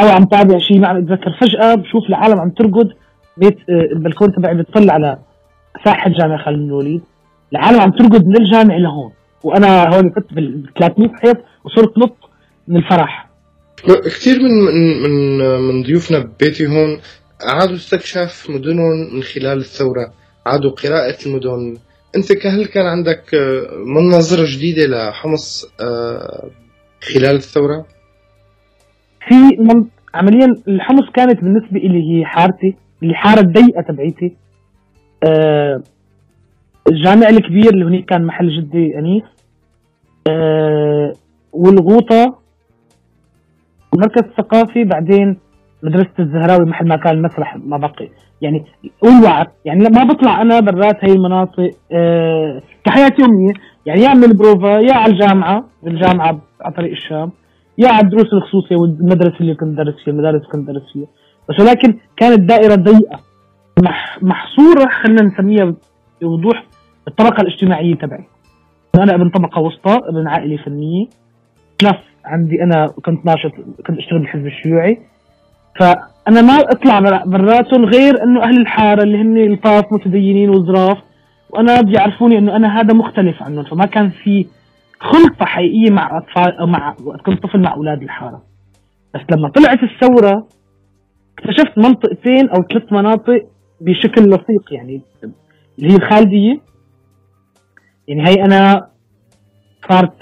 [0.00, 1.36] أو عم تابع شيء ما عم أتذكر.
[1.40, 2.88] فجأة بشوف العالم عم ترقد
[3.36, 5.18] بيت آه، البلكون تبعي بتطلع على
[5.84, 7.02] ساحة جامع خالد بن الوليد.
[7.52, 9.12] العالم عم ترقد من الجامع لهون.
[9.44, 12.16] وأنا هون كنت بال 300 حيط وصرت نط
[12.68, 13.30] من الفرح.
[14.04, 17.00] كثير من من من من ضيوفنا ببيتي هون
[17.44, 20.12] عادوا استكشاف مدنهم من خلال الثورة.
[20.46, 21.76] عادوا قراءة المدن.
[22.16, 26.50] أنت كهل كان عندك آه، مناظرة جديدة لحمص آه،
[27.14, 27.86] خلال الثورة؟
[29.28, 29.84] في من...
[30.14, 34.36] عمليا الحمص كانت بالنسبة لي هي حارتي اللي حارة الضيقة تبعيتي.
[35.28, 35.82] آه
[36.88, 39.22] الجامع الكبير اللي هناك كان محل جدي أنيس
[40.28, 41.12] آه
[41.52, 42.38] والغوطة
[43.94, 45.38] المركز الثقافي بعدين
[45.82, 48.08] مدرسة الزهراوي محل ما كان المسرح ما بقي.
[48.42, 48.64] يعني
[49.02, 53.52] والوعر يعني ما بطلع أنا برات هاي المناطق آه كحياة يومية
[53.86, 57.30] يعني يا من البروفا يا على الجامعة الجامعة على طريق الشام
[57.78, 61.06] يا على الدروس الخصوصية والمدرسة اللي كنت درس فيها المدارس اللي كنت درس فيها.
[61.48, 63.20] بس ولكن كانت دائرة ضيقة.
[63.82, 65.74] مح محصورة خلينا نسميها
[66.22, 66.64] بوضوح
[67.08, 68.24] الطبقة الاجتماعية تبعي.
[68.94, 71.06] أنا ابن طبقة وسطى ابن عائلة فنية.
[71.82, 73.52] بلس عندي أنا كنت ناشط
[73.86, 74.98] كنت أشتغل بالحزب الشيوعي.
[75.80, 80.98] فأنا ما أطلع براتهم غير إنه أهل الحارة اللي هن لطاف متدينين وظراف
[81.50, 83.64] وأنا بيعرفوني إنه أنا هذا مختلف عنهم.
[83.64, 84.46] فما كان في
[85.00, 88.42] خلطة حقيقية مع أطفال أو مع وقت كنت طفل مع أولاد الحارة.
[89.14, 90.46] بس لما طلعت الثورة
[91.38, 93.46] اكتشفت منطقتين أو ثلاث مناطق
[93.80, 95.00] بشكل لصيق يعني.
[95.78, 96.60] اللي هي الخالدية
[98.08, 98.86] يعني هي أنا
[99.90, 100.16] صارت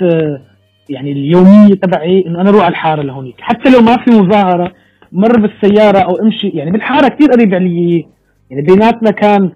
[0.88, 3.34] يعني اليومية تبعي إنه أنا أروح على الحارة لهونيك.
[3.40, 4.72] حتى لو ما في مظاهرة
[5.12, 8.06] مر بالسيارة أو أمشي يعني بالحارة كثير قريب علي
[8.50, 9.52] يعني بيناتنا كان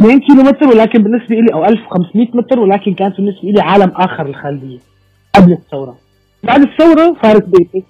[0.00, 4.26] 2 كيلو متر ولكن بالنسبة لي أو 1500 متر ولكن كانت بالنسبة لي عالم آخر
[4.26, 4.78] الخالدية
[5.34, 5.98] قبل الثورة.
[6.42, 7.84] بعد الثورة صارت بيتي.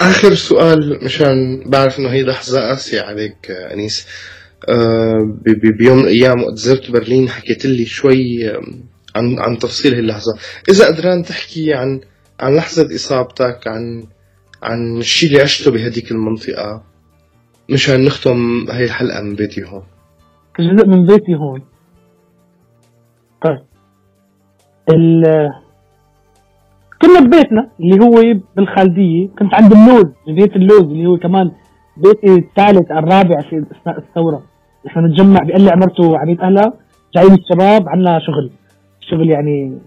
[0.00, 4.06] آخر سؤال مشان بعرف إنه هي لحظة قاسية عليك آه، ب-
[5.78, 8.48] بيوم من الأيام وقت زرت برلين حكيت لي شوي
[9.16, 10.38] عن عن تفصيل هي اللحظة.
[10.68, 12.00] إذا قدران تحكي عن
[12.40, 14.04] عن لحظة إصابتك عن
[14.62, 16.82] عن الشيء اللي عشته بهديك المنطقة
[17.70, 19.82] مشان نختم هاي الحلقة من بيتي هون.
[20.54, 21.62] كجزء من بيتي هون.
[23.42, 23.62] طيب.
[24.90, 25.24] ال
[27.02, 29.28] كنا ببيتنا اللي هو بالخالدية.
[29.38, 31.50] كنت عند اللوز ببيت اللوز اللي هو كمان
[31.96, 34.49] بيتي الثالث الرابع في أثناء الثورة.
[34.86, 36.72] إحنا نتجمع لي عمرته عميد أهلا
[37.14, 38.50] جايين الشباب عنا شغل.
[39.00, 39.78] شغل يعني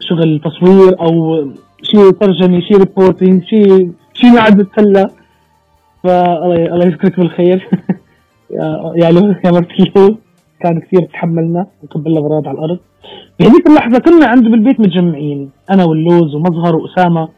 [0.00, 1.44] شغل تصوير أو
[1.82, 5.06] شيء ترجمة شيء ريبورتينج شيء شيء قاعد بتسلى
[6.02, 7.68] فالله الله يذكرك بالخير.
[8.50, 10.16] يا يا لو يا مرت
[10.60, 12.78] كان كثير تحملنا وقبلنا براد على الأرض.
[13.40, 15.50] بهذيك اللحظة كنا عنده بالبيت متجمعين.
[15.70, 17.28] أنا واللوز ومظهر وأسامة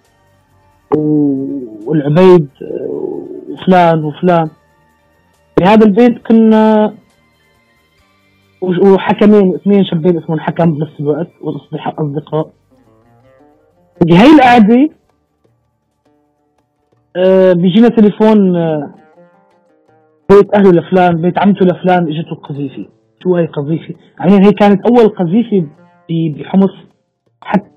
[1.86, 2.48] والعبيد
[3.50, 4.48] وفلان وفلان.
[5.60, 6.94] بهذا البيت كنا
[8.62, 12.50] وحكمين اثنين شابين اسمهم حكم بنفس الوقت واصدقاء
[14.06, 14.88] بهي القعدة
[17.16, 18.94] آه، بيجينا تليفون آه،
[20.30, 22.86] بيت أهله لفلان بيت عمته لفلان إجته قذيفه
[23.22, 25.66] شو هي قذيفه يعني هي كانت أول قذيفة
[26.10, 26.72] بحمص
[27.42, 27.70] حتى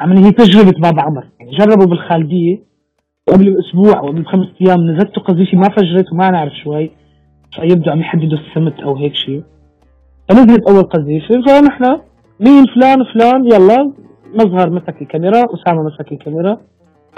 [0.00, 1.28] يعني هي تجربة بابا عمر.
[1.40, 2.72] يعني جربوا بالخالدية.
[3.28, 6.90] قبل باسبوع أو قبل بخمس أيام نزلته قذيفة ما فجرت وما نعرف شو هي
[7.54, 9.42] فيبدو عم يحددوا السمت أو هيك شيء.
[10.28, 11.84] فنزلت أول قذيفة فنحن
[12.40, 13.92] مين فلان فلان يلا
[14.34, 16.58] مظهر مسك الكاميرا أسامة مسك الكاميرا.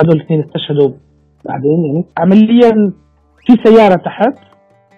[0.02, 0.90] هذول الاثنين استشهدوا
[1.44, 2.92] بعدين يعني عمليا
[3.46, 4.34] في سيارة تحت.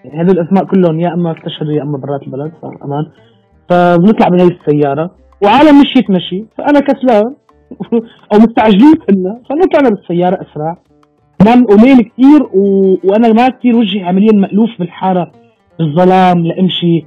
[0.05, 3.05] يعني هذول الأسماء كلهم يا إما استشهدوا يا إما برات البلد صار أمان.
[3.69, 5.11] فبنطلع من هي السيارة
[5.43, 6.45] وعالم مشيت مشي.
[6.57, 7.35] فأنا كسلان
[8.33, 9.41] أو مستعجلين كنا.
[9.49, 10.77] فنطلعنا بالسياره أسرع.
[11.45, 12.95] نام قليل كثير و...
[13.03, 15.31] وأنا ما كثير وجهي عمليا مألوف بالحارة
[15.79, 17.05] بالظلام لامشي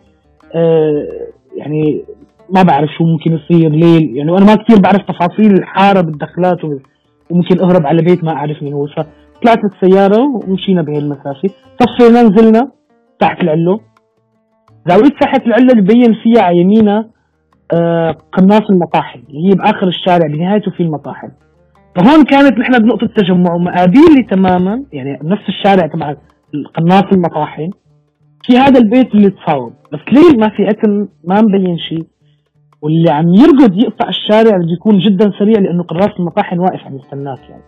[0.55, 1.09] آه
[1.57, 2.03] يعني
[2.51, 6.59] ما بعرف شو ممكن يصير ليل يعني وأنا ما كثير بعرف تفاصيل الحارة بالدخلات
[7.31, 11.51] وممكن أهرب على بيت ما أعرف مين هو فطلعت السيارة ومشينا بهي المسافة.
[11.79, 12.71] طفينا نزلنا
[13.19, 13.81] تحت العلو.
[14.89, 17.09] زاوية تحت العلو اللي بين فيها على يمينها
[17.73, 21.29] آه قناص المطاحن اللي هي بآخر الشارع بنهايته في المطاحن.
[21.97, 26.15] فهون كانت نحن بنقطة تجمع ومقابيلي تماما يعني بنفس الشارع تبع
[26.75, 27.71] قناص المطاحن
[28.47, 32.07] في هذا البيت اللي تصاوب بس ليل ما في عتم ما مبين شيء.
[32.83, 37.39] واللي عم يرقد يقطع الشارع بده يكون جدا سريع لأنه قراص المطاحن واقف عم يستناك
[37.51, 37.63] يعني.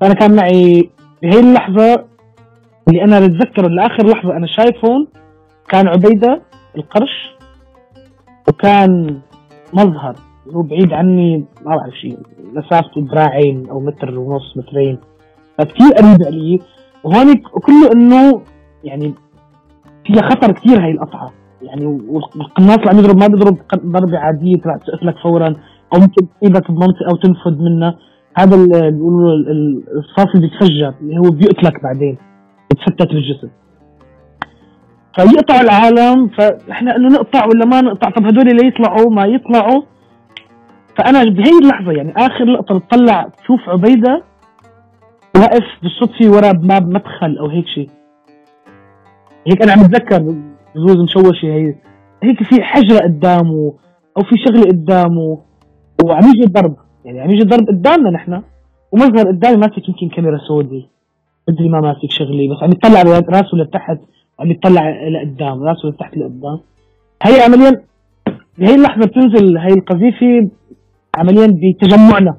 [0.00, 0.90] فأنا كان معي
[1.22, 2.04] بهي اللحظة
[2.88, 5.08] اللي أنا بتذكر لآخر لحظة أنا شايفهم
[5.68, 6.42] كان عبيدة
[6.76, 7.36] القرش
[8.48, 9.20] وكان
[9.72, 10.14] مظهر.
[10.54, 12.18] هو بعيد عني ما بعرف شيء
[12.54, 14.98] مسافته ذراعين أو متر ونص مترين.
[15.58, 16.60] فكثير قريب علي
[17.04, 18.40] وهون كله إنه
[18.84, 19.14] يعني
[20.06, 21.32] فيها خطر كثير هاي القطعة.
[21.62, 25.48] يعني والقناص اللي عم يضرب ما بيضرب ضربة عادية تبع تقتلك فورا
[25.94, 27.98] أو ممكن تصيبك بمنطقة وتنفذ منها.
[28.34, 32.18] هذا اللي بيقولوا الرصاص اللي بيتفجر اللي هو بيقتلك بعدين
[32.70, 33.48] بتفتت بالجسم.
[35.14, 39.82] فيقطع العالم فاحنا إنه نقطع ولا ما نقطع؟ طب هدول اللي يطلعوا ما يطلعوا.
[40.98, 44.22] فأنا بهي اللحظة يعني آخر لقطة بتطلع تشوف عبيدة
[45.36, 47.90] واقف بالصدفة ورا باب مدخل أو هيك شيء
[49.46, 50.18] هيك أنا عم اتذكر
[50.74, 51.74] بجوز مشوشه هي.
[52.22, 53.74] هيك في حجرة قدامه
[54.16, 55.38] أو في شغلة قدامه
[56.04, 56.76] وعم يجي الضرب.
[57.04, 58.42] يعني عم يجي الضرب قدامنا نحن
[58.92, 60.88] ومظهر قدامي ماسك يمكن كاميرا سودي.
[61.48, 63.98] مدري ما ماسك شغلي بس عم يطلع راسه لتحت
[64.40, 66.60] عم يطلع لقدام راسه لتحت لقدام.
[67.22, 67.82] هي عمليا
[68.58, 70.50] بهي اللحظة بتنزل هي القذيفة
[71.16, 72.36] عمليا بتجمعنا.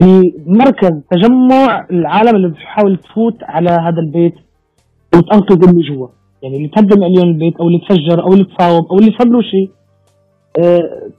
[0.00, 4.34] بمركز تجمع العالم اللي بتحاول تفوت على هذا البيت
[5.16, 6.08] وتنقذ اللي جوا.
[6.42, 9.42] يعني اللي تهدم عليهم البيت أو اللي تفجر أو اللي تصاوب أو اللي صار له
[9.42, 9.70] شيء
[10.58, 11.10] أه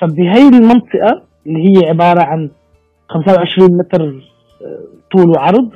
[0.00, 2.50] فبهي المنطقة اللي هي عبارة عن
[3.08, 4.80] 25 متر أه
[5.12, 5.70] طول وعرض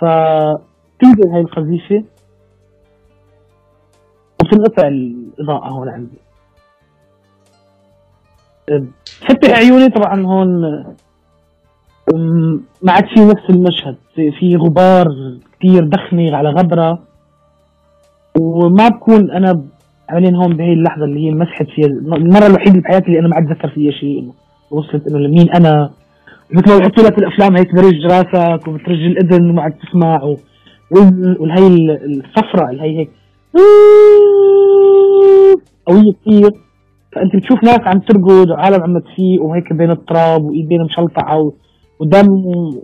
[0.00, 2.04] فتنزل هاي القذيفه
[4.40, 6.18] وتنقطع الإضاءة هون عندي.
[9.28, 10.60] فتح عيوني طبعا هون
[12.82, 15.06] ما عاد في نفس المشهد في غبار
[15.58, 16.98] كثير دخني على غبره
[18.38, 19.64] وما بكون أنا
[20.08, 23.50] عمليا هون بهي اللحظه اللي هي مسحت فيها المره الوحيده بحياتي اللي أنا ما عاد
[23.50, 24.30] اتذكر فيها شيء
[24.70, 25.90] وصلت انه لمين أنا
[26.50, 30.36] مثل ما بحطوا لك الافلام هي تبرج راسك وبترج الاذن وما عاد تسمع و...
[31.40, 31.66] والهي
[32.04, 33.10] الصفرة اللي هي هيك
[35.86, 36.50] قوية كثير
[37.16, 41.52] فأنت بتشوف ناس عم ترقد وعالم عم تفيق وهيك بين التراب وايدين مشلطعة
[42.00, 42.28] ودم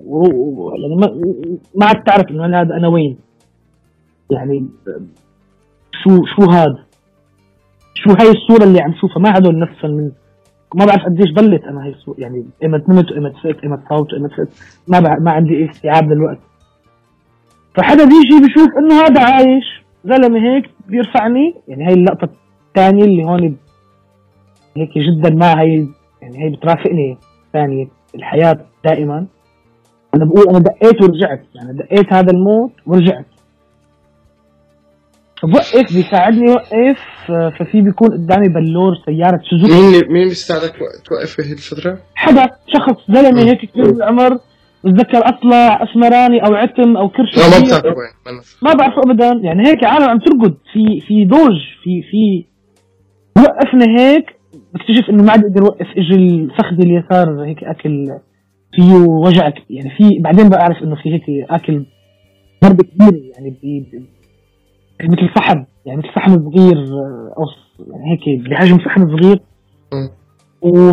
[0.06, 0.72] و...
[0.76, 1.06] يعني ما
[1.74, 3.16] ما عاد تعرف إنه هذا أنا وين.
[4.30, 4.66] يعني
[6.02, 6.78] شو شو هذا
[7.94, 10.10] شو هاي الصورة اللي عم شوفها؟ ما هدول نفسهم من
[10.74, 12.16] ما بعرف قديش ضلت أنا هي الصورة.
[12.20, 14.48] يعني ايمت نمت وايمت فقت ايمت صوت وايمت فقت
[14.88, 15.18] ما بع...
[15.18, 16.38] ما عندي استيعاب للوقت.
[17.74, 21.54] فحدا بيجي بيشوف إنه هذا عايش زلمة هيك بيرفعني.
[21.68, 22.28] يعني هاي اللقطة
[22.68, 23.56] الثانية اللي هون
[24.76, 25.86] هيك جدا ما هي
[26.22, 27.18] يعني هي بترافقني
[27.52, 27.88] ثانية.
[28.14, 29.26] الحياة دائما.
[30.14, 31.42] أنا بقول أنا دقيت ورجعت.
[31.54, 33.24] يعني دقيت هذا الموت ورجعت.
[35.42, 36.98] فبوقف بيساعدني اوقف
[37.30, 39.72] آه، ففي بيكون قدامي بلور سيارة سوزوكي.
[39.72, 44.38] مين مين بيساعدك توقف بهي الفترة؟ حدا شخص زلمة هيك كبير بالعمر.
[44.84, 47.78] بتذكر أطلع أسمراني أو عتم أو كرش لا ما كبير.
[47.78, 49.40] بتعرف وين ما نف- ما بعرفه ابدا.
[49.42, 50.54] يعني هيك عالم عم ترقد.
[50.72, 52.44] في في دوج في في
[53.38, 54.26] وقفنا هيك.
[54.74, 58.06] بكتشف إنه ما عاد أقدر اوقف أجي الفخذ اليسار هيك أكل
[58.74, 61.84] فيه وجع يعني في بعدين بعرف إنه في هيك أكل
[62.64, 64.06] ضربه كبيره يعني بي بي-
[65.08, 67.44] مثل فحم يعني مثل فحم صغير آه، أو
[67.92, 69.40] يعني هيك بحجم فحم صغير.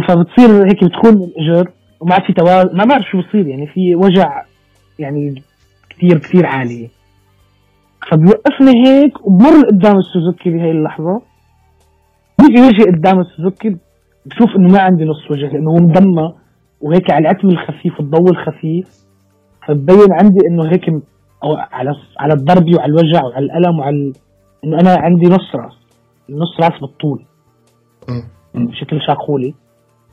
[0.08, 4.44] فبتصير هيك بتكون الإجر وما عاد في توازن ما بعرف شو بصير يعني في وجع
[5.00, 5.44] يعني
[5.90, 6.90] كثير كثير عالي.
[8.12, 11.22] فبيوقفني هيك وبمر قدام السوزوكي بهي اللحظة.
[12.50, 13.78] بيجي يجي قدام السوزوكي
[14.26, 16.34] بشوف إنه ما عندي نص وجه لأنه هو مدمى
[16.82, 18.88] وهيك على العتم الخفيف والضوء الخفيف.
[19.68, 20.90] فبين عندي إنه هيك
[21.44, 24.14] أو على على الضرب وعلى الوجع وعلى الألم وعلى ال-
[24.64, 25.74] إنه أنا عندي نص راس
[26.30, 27.26] النص راس بالطول.
[28.10, 28.68] مم.
[28.68, 29.54] بشكل شاقولي.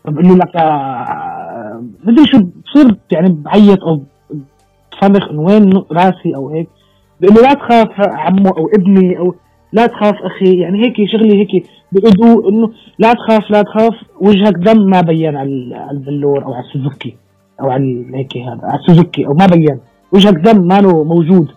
[0.04, 4.02] فبقول له لك يا- مدري شو بصير يعني بعيط أو
[4.92, 6.68] بصرخ إنه وين راسي أو هيك.
[7.20, 9.34] بيقول له لا تخاف عمو أو ابني أو
[9.76, 14.90] لا تخاف أخي يعني هيك شغلي هيك بيقعدوا إنه لا تخاف لا تخاف وجهك دم
[14.90, 17.16] ما بين على ال- على البلور أو على السوزوكي
[17.60, 19.78] أو على هيك هذا على السوزوكي أو ما بين.
[20.12, 21.48] وجهك دم ما له موجود.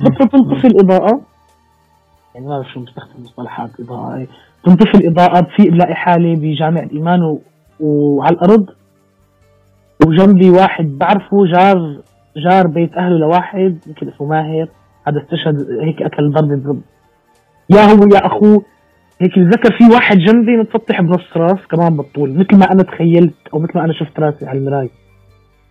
[0.00, 1.20] بس تنطفي الإضاءة.
[2.34, 4.26] يعني ما بعرف شو بستخدم مصطلحات اضاءه
[4.64, 7.40] تنطفي الإضاءة بفيق بلاقي حالي بجامع الإيمان و...
[7.80, 8.66] وعلى الأرض.
[10.06, 11.96] وجنبي واحد بعرفه جار
[12.36, 14.68] جار بيت أهله لواحد يمكن اسمه ماهر.
[15.08, 16.80] هذا استشهد هيك أكل ضربه ضرب
[17.70, 18.64] يا هو يا اخوه
[19.20, 23.58] هيك بتذكر في واحد جنبي متسطح بنص راس كمان بالطول مثل ما أنا تخيلت أو
[23.58, 24.90] مثل ما أنا شفت راسي على المراي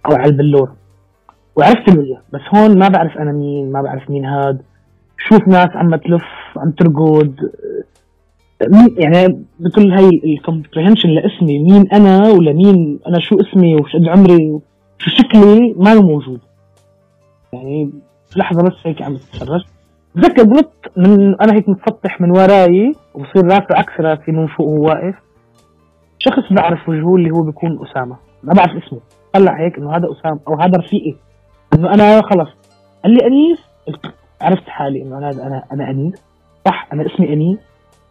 [0.06, 0.72] أو على البلور.
[1.56, 4.62] وعرفت الوجه بس هون ما بعرف أنا مين ما بعرف مين هاد.
[5.18, 6.24] شوف ناس عم تلف
[6.58, 7.36] عم ترقد.
[8.98, 14.52] يعني بكل هاي الكومبريهنشن لاسمي مين أنا ولا مين أنا شو اسمي وش قد عمري
[14.52, 16.40] وشو شكلي ما موجود.
[17.54, 17.92] يعني
[18.36, 19.66] لحظة بس هيك عم بتفرج
[20.16, 24.86] بتذكر بنط من أنا هيك متسطح من وراي وبصير راسه عكس راسي من فوق وهو
[24.86, 25.16] واقف.
[26.20, 28.16] شخص بعرف وجهه اللي هو بيكون أسامة.
[28.44, 29.00] ما بعرف اسمه.
[29.34, 31.16] طلع هيك إنه هذا أسامة أو هذا رفيقي.
[31.74, 32.50] إنه أنا خلص.
[33.04, 33.60] قال لي أنيس
[34.42, 36.16] عرفت حالي إنه أنا أنا أنا أنيس.
[36.66, 37.60] صح أنا اسمي أنيس.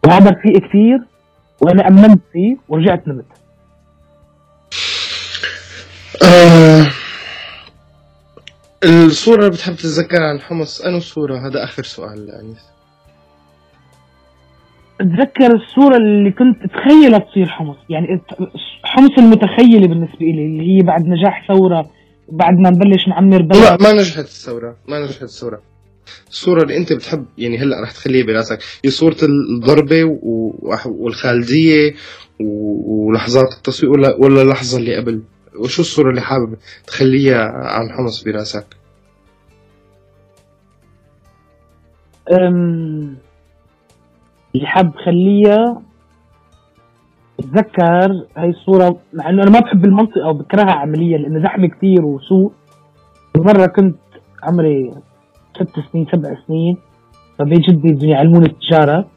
[0.05, 0.99] وهذا رفيقي كثير
[1.61, 3.25] وأنا أمنت فيه ورجعت نمت.
[6.23, 6.87] آه
[8.85, 12.57] الصورة اللي بتحب تتذكرها عن حمص أنو صورة؟ هذا آخر سؤال لأنيس
[15.01, 17.77] أتذكر الصورة اللي كنت اتخيلها تصير حمص.
[17.89, 18.07] يعني
[18.83, 21.89] حمص المتخيلة بالنسبة لي اللي هي بعد نجاح ثورة
[22.31, 25.61] بعد ما نبلش نعمر لا بلد ما نجحت الثورة ما نجحت الثورة.
[26.29, 28.59] الصورة اللي أنت بتحب يعني هلأ رح تخليها براسك.
[28.85, 30.03] هي صورة الضربة
[30.85, 31.93] والخالدية
[32.39, 35.21] ولحظات التصوير ولا ولا اللحظة اللي قبل؟
[35.59, 36.55] وشو الصورة اللي حابب
[36.87, 38.65] تخليها عن حمص برأسك؟
[42.31, 43.17] أم،
[44.55, 45.81] اللي حاب خليها
[47.39, 52.05] اتذكر هاي الصورة مع إنه أنا ما بحب المنطقة أو بكرهها عمليا لأنه زحمة كثير
[52.05, 52.53] وسوق
[53.37, 53.95] مرة كنت
[54.43, 54.93] عمري
[55.55, 56.77] ست سنين سبع سنين
[57.39, 59.07] فبيت جدي بدهم يعلموني التجارة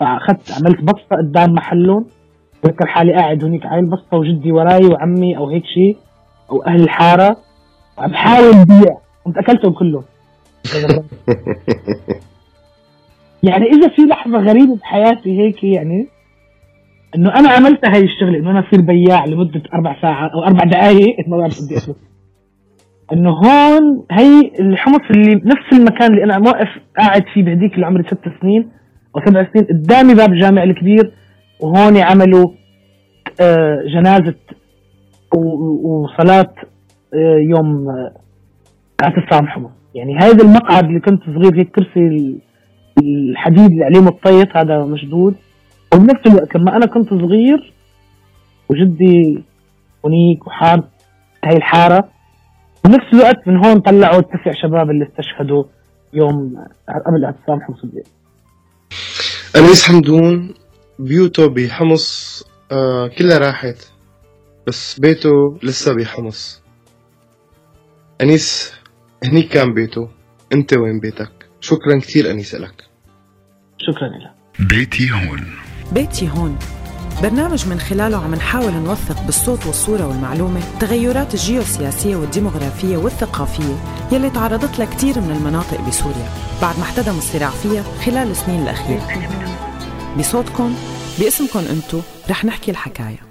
[0.00, 2.06] فأخذت عملت بسطة قدام محلهم
[2.66, 5.96] بذكر حالي قاعد هنيك على البسطة وجدي وراي وعمي أو هيك شيء
[6.50, 7.36] أو أهل الحارة.
[7.98, 8.96] وعم بحاول بيع.
[9.24, 10.04] كنت أكلتهم كلهم.
[13.42, 16.08] يعني إذا في لحظة غريبة بحياتي هيك يعني
[17.16, 21.28] إنه أنا عملت هاي الشغلة إنه أنا أصير بياع لمدة أربع ساعات أو أربع دقائق
[21.28, 21.90] ما بعرف قد إيش
[23.12, 28.02] إنه هون هي الحمص اللي نفس المكان اللي أنا موقف قاعد فيه بهديك اللي عمري
[28.02, 28.68] ست سنين
[29.16, 31.12] أو سبع سنين قدامي باب الجامع الكبير.
[31.60, 32.50] وهون عملوا
[33.40, 34.34] آه، جنازة
[35.34, 36.54] و- وصلاة
[37.14, 38.12] آه، يوم آه،
[39.02, 42.38] اعتصام حمص يعني هذا المقعد اللي كنت صغير هيك كرسي ال-
[42.98, 45.34] الحديد اللي عليه مطيط هذا مشدود.
[45.94, 47.72] وبنفس الوقت لما أنا كنت صغير
[48.68, 49.42] وجدي
[50.04, 50.82] هنيك وحار
[51.44, 52.08] هاي الحارة.
[52.84, 55.64] بنفس الوقت من هون طلعوا التسع شباب اللي استشهدوا
[56.12, 56.64] يوم
[57.06, 58.02] قبل اعتصام حمص الدين
[59.56, 60.54] أنيس حمدون؟
[60.98, 62.42] بيوته بحمص
[62.72, 63.76] آه كلها راحت
[64.66, 66.62] بس بيته لسه بحمص.
[68.20, 68.72] أنيس
[69.24, 70.08] هنيك كان بيته.
[70.52, 72.84] أنت وين بيتك؟ شكرا كثير أنيس لك.
[73.78, 74.66] شكرا لك.
[74.68, 75.46] بيتي هون.
[75.92, 76.58] بيتي هون.
[77.22, 83.76] برنامج من خلاله عم نحاول نوثق بالصوت والصورة والمعلومة التغيرات الجيوسياسية والديمغرافية والثقافية
[84.12, 86.28] يلي تعرضت لها كتير من المناطق بسوريا.
[86.62, 89.65] بعد ما احتدم الصراع فيها خلال السنين الأخيرة
[90.18, 90.74] بصوتكم
[91.18, 92.00] باسمكم انتو
[92.30, 93.25] رح نحكي الحكاية.